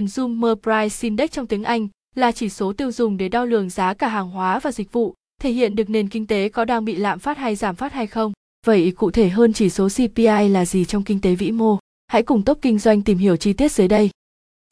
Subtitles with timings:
[0.00, 3.94] Consumer Price Index trong tiếng Anh là chỉ số tiêu dùng để đo lường giá
[3.94, 6.96] cả hàng hóa và dịch vụ, thể hiện được nền kinh tế có đang bị
[6.96, 8.32] lạm phát hay giảm phát hay không.
[8.66, 11.78] Vậy cụ thể hơn chỉ số CPI là gì trong kinh tế vĩ mô?
[12.06, 14.10] Hãy cùng Top Kinh doanh tìm hiểu chi tiết dưới đây.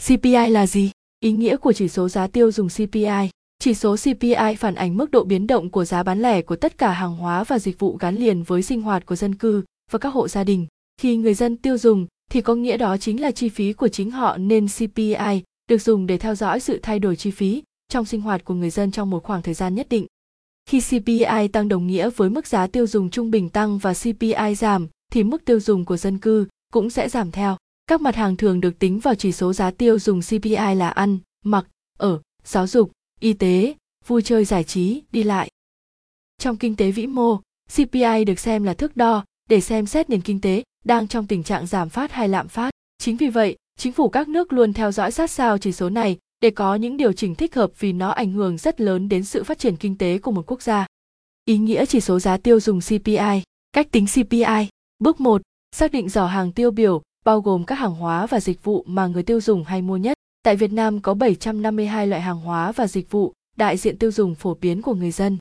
[0.06, 0.90] CPI là gì?
[1.20, 3.30] Ý nghĩa của chỉ số giá tiêu dùng CPI.
[3.58, 6.78] Chỉ số CPI phản ánh mức độ biến động của giá bán lẻ của tất
[6.78, 9.98] cả hàng hóa và dịch vụ gắn liền với sinh hoạt của dân cư và
[9.98, 10.66] các hộ gia đình.
[11.00, 14.10] Khi người dân tiêu dùng thì có nghĩa đó chính là chi phí của chính
[14.10, 18.20] họ nên CPI được dùng để theo dõi sự thay đổi chi phí trong sinh
[18.20, 20.06] hoạt của người dân trong một khoảng thời gian nhất định.
[20.66, 24.54] Khi CPI tăng đồng nghĩa với mức giá tiêu dùng trung bình tăng và CPI
[24.56, 27.56] giảm thì mức tiêu dùng của dân cư cũng sẽ giảm theo.
[27.86, 31.18] Các mặt hàng thường được tính vào chỉ số giá tiêu dùng CPI là ăn,
[31.44, 31.66] mặc,
[31.98, 32.90] ở, giáo dục,
[33.20, 33.74] y tế,
[34.06, 35.50] vui chơi giải trí, đi lại.
[36.38, 37.40] Trong kinh tế vĩ mô,
[37.74, 41.42] CPI được xem là thước đo để xem xét nền kinh tế đang trong tình
[41.42, 42.70] trạng giảm phát hay lạm phát.
[42.98, 46.18] Chính vì vậy, chính phủ các nước luôn theo dõi sát sao chỉ số này
[46.40, 49.44] để có những điều chỉnh thích hợp vì nó ảnh hưởng rất lớn đến sự
[49.44, 50.86] phát triển kinh tế của một quốc gia.
[51.44, 54.68] Ý nghĩa chỉ số giá tiêu dùng CPI, cách tính CPI.
[54.98, 55.42] Bước 1,
[55.76, 59.06] xác định giỏ hàng tiêu biểu, bao gồm các hàng hóa và dịch vụ mà
[59.06, 60.16] người tiêu dùng hay mua nhất.
[60.42, 64.34] Tại Việt Nam có 752 loại hàng hóa và dịch vụ đại diện tiêu dùng
[64.34, 65.38] phổ biến của người dân.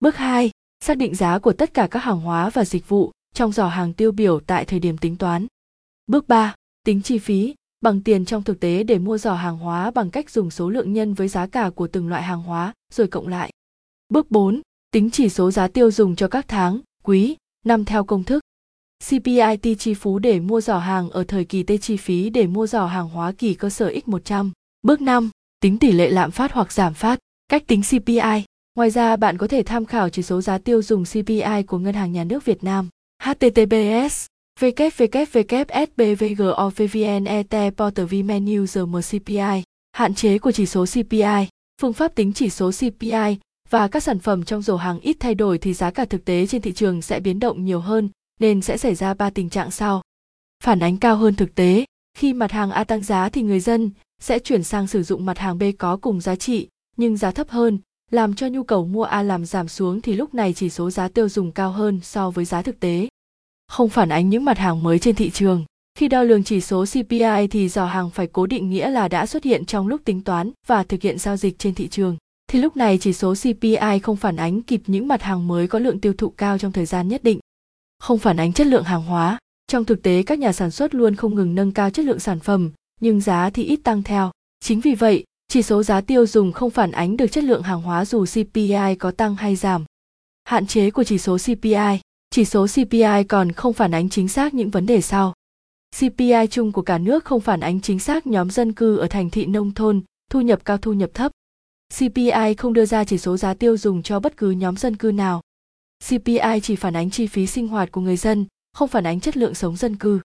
[0.00, 0.50] Bước 2,
[0.84, 3.92] xác định giá của tất cả các hàng hóa và dịch vụ trong giỏ hàng
[3.92, 5.46] tiêu biểu tại thời điểm tính toán.
[6.06, 6.54] Bước 3,
[6.86, 10.30] tính chi phí bằng tiền trong thực tế để mua giỏ hàng hóa bằng cách
[10.30, 13.50] dùng số lượng nhân với giá cả của từng loại hàng hóa rồi cộng lại.
[14.08, 18.24] Bước 4, tính chỉ số giá tiêu dùng cho các tháng, quý, năm theo công
[18.24, 18.40] thức.
[19.08, 22.66] CPIT chi phú để mua giỏ hàng ở thời kỳ T chi phí để mua
[22.66, 24.50] giỏ hàng hóa kỳ cơ sở X100.
[24.82, 25.30] Bước 5.
[25.60, 27.18] Tính tỷ lệ lạm phát hoặc giảm phát.
[27.48, 28.44] Cách tính CPI.
[28.74, 31.94] Ngoài ra bạn có thể tham khảo chỉ số giá tiêu dùng CPI của Ngân
[31.94, 32.88] hàng Nhà nước Việt Nam
[33.24, 34.26] https
[34.60, 35.46] www.sbvgovnet
[37.76, 38.66] porter vmenu
[39.10, 39.62] CPI.
[39.92, 41.48] Hạn chế của chỉ số CPI.
[41.80, 43.38] Phương pháp tính chỉ số CPI
[43.70, 46.46] và các sản phẩm trong rổ hàng ít thay đổi thì giá cả thực tế
[46.46, 48.08] trên thị trường sẽ biến động nhiều hơn
[48.40, 50.02] nên sẽ xảy ra ba tình trạng sau.
[50.64, 51.84] Phản ánh cao hơn thực tế,
[52.18, 53.90] khi mặt hàng A tăng giá thì người dân
[54.22, 57.50] sẽ chuyển sang sử dụng mặt hàng B có cùng giá trị nhưng giá thấp
[57.50, 57.78] hơn,
[58.10, 61.08] làm cho nhu cầu mua A làm giảm xuống thì lúc này chỉ số giá
[61.08, 63.08] tiêu dùng cao hơn so với giá thực tế.
[63.68, 65.64] Không phản ánh những mặt hàng mới trên thị trường.
[65.98, 69.26] Khi đo lường chỉ số CPI thì giỏ hàng phải cố định nghĩa là đã
[69.26, 72.16] xuất hiện trong lúc tính toán và thực hiện giao dịch trên thị trường.
[72.46, 75.78] Thì lúc này chỉ số CPI không phản ánh kịp những mặt hàng mới có
[75.78, 77.40] lượng tiêu thụ cao trong thời gian nhất định
[78.04, 79.38] không phản ánh chất lượng hàng hóa.
[79.66, 82.40] Trong thực tế các nhà sản xuất luôn không ngừng nâng cao chất lượng sản
[82.40, 82.70] phẩm,
[83.00, 84.30] nhưng giá thì ít tăng theo.
[84.60, 87.82] Chính vì vậy, chỉ số giá tiêu dùng không phản ánh được chất lượng hàng
[87.82, 89.84] hóa dù CPI có tăng hay giảm.
[90.44, 92.00] Hạn chế của chỉ số CPI
[92.34, 95.32] chỉ số CPI còn không phản ánh chính xác những vấn đề sau.
[95.98, 99.30] CPI chung của cả nước không phản ánh chính xác nhóm dân cư ở thành
[99.30, 101.32] thị nông thôn, thu nhập cao thu nhập thấp.
[101.98, 105.12] CPI không đưa ra chỉ số giá tiêu dùng cho bất cứ nhóm dân cư
[105.12, 105.40] nào.
[106.08, 109.36] CPI chỉ phản ánh chi phí sinh hoạt của người dân, không phản ánh chất
[109.36, 110.20] lượng sống dân cư.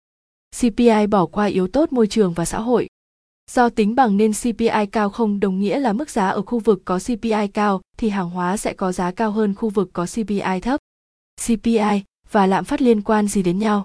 [0.60, 2.88] CPI bỏ qua yếu tố môi trường và xã hội.
[3.50, 6.82] Do tính bằng nên CPI cao không đồng nghĩa là mức giá ở khu vực
[6.84, 10.60] có CPI cao thì hàng hóa sẽ có giá cao hơn khu vực có CPI
[10.62, 10.80] thấp.
[11.46, 13.84] CPI và lạm phát liên quan gì đến nhau?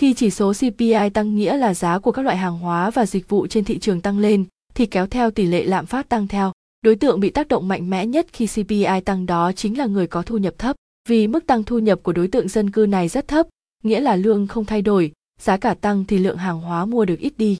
[0.00, 3.28] Khi chỉ số CPI tăng nghĩa là giá của các loại hàng hóa và dịch
[3.28, 4.44] vụ trên thị trường tăng lên,
[4.74, 6.52] thì kéo theo tỷ lệ lạm phát tăng theo.
[6.82, 10.06] Đối tượng bị tác động mạnh mẽ nhất khi CPI tăng đó chính là người
[10.06, 10.76] có thu nhập thấp,
[11.08, 13.46] vì mức tăng thu nhập của đối tượng dân cư này rất thấp,
[13.82, 17.18] nghĩa là lương không thay đổi, giá cả tăng thì lượng hàng hóa mua được
[17.18, 17.56] ít đi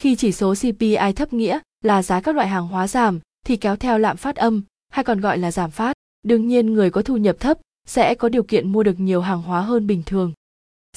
[0.00, 3.76] khi chỉ số cpi thấp nghĩa là giá các loại hàng hóa giảm, thì kéo
[3.76, 5.92] theo lạm phát âm, hay còn gọi là giảm phát
[6.22, 7.58] đương nhiên, người có thu nhập thấp
[7.90, 10.32] sẽ có điều kiện mua được nhiều hàng hóa hơn bình thường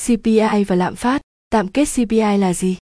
[0.05, 2.77] cpi và lạm phát tạm kết cpi là gì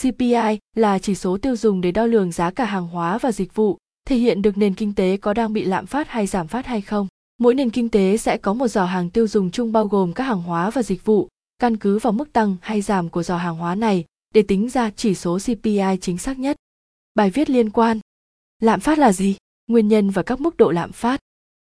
[0.00, 0.34] cpi
[0.76, 3.78] là chỉ số tiêu dùng để đo lường giá cả hàng hóa và dịch vụ
[4.08, 6.80] thể hiện được nền kinh tế có đang bị lạm phát hay giảm phát hay
[6.80, 7.08] không
[7.38, 10.24] Mỗi nền kinh tế sẽ có một giỏ hàng tiêu dùng chung bao gồm các
[10.24, 13.56] hàng hóa và dịch vụ, căn cứ vào mức tăng hay giảm của giỏ hàng
[13.56, 14.04] hóa này
[14.34, 16.56] để tính ra chỉ số CPI chính xác nhất.
[17.14, 18.00] Bài viết liên quan
[18.62, 19.36] Lạm phát là gì?
[19.66, 21.20] Nguyên nhân và các mức độ lạm phát.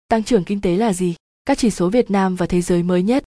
[0.07, 1.15] Tăng trưởng kinh tế là gì?
[1.45, 3.23] Các chỉ số Việt Nam và thế giới mới nhất.